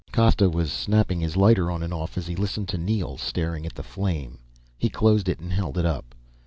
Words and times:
Costa 0.11 0.49
was 0.49 0.71
snapping 0.73 1.19
his 1.19 1.37
lighter 1.37 1.69
on 1.69 1.83
and 1.83 1.93
off 1.93 2.17
as 2.17 2.25
he 2.25 2.35
listened 2.35 2.67
to 2.69 2.79
Neel, 2.79 3.17
staring 3.19 3.67
at 3.67 3.75
the 3.75 3.83
flame. 3.83 4.39
He 4.75 4.89
closed 4.89 5.29
it 5.29 5.39
and 5.39 5.53
held 5.53 5.77
it 5.77 5.85
up. 5.85 6.15